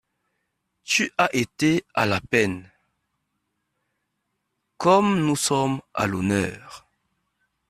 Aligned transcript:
Tu 0.83 1.11
as 1.19 1.29
été 1.35 1.85
à 1.93 2.07
la 2.07 2.19
peine, 2.21 2.67
comme 4.77 5.23
nous 5.23 5.35
sommes 5.35 5.79
à 5.93 6.07
l'honneur. 6.07 6.87